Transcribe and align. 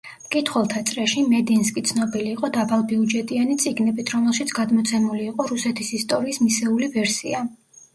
მკითხველთა 0.27 0.81
წრეში, 0.91 1.23
მედინსკი 1.33 1.83
ცნობილი 1.91 2.33
იყო 2.37 2.51
დაბალბიუჯეტიანი 2.57 3.61
წიგნებით, 3.67 4.17
რომელშიც 4.19 4.57
გადმოცემული 4.61 5.27
იყო 5.33 5.51
რუსეთის 5.57 5.97
ისტორიის 6.03 6.47
მისეული 6.49 6.95
ვერსია. 7.03 7.49